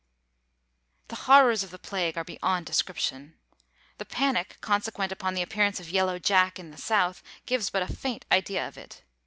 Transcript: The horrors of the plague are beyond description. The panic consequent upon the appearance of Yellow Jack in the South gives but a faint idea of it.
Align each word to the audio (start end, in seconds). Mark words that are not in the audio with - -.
The 1.09 1.15
horrors 1.29 1.61
of 1.61 1.69
the 1.69 1.77
plague 1.77 2.17
are 2.17 2.23
beyond 2.23 2.65
description. 2.65 3.35
The 3.99 4.05
panic 4.05 4.57
consequent 4.59 5.11
upon 5.11 5.35
the 5.35 5.43
appearance 5.43 5.79
of 5.79 5.91
Yellow 5.91 6.17
Jack 6.17 6.57
in 6.57 6.71
the 6.71 6.77
South 6.77 7.21
gives 7.45 7.69
but 7.69 7.83
a 7.83 7.93
faint 7.95 8.25
idea 8.31 8.67
of 8.67 8.79
it. 8.79 9.03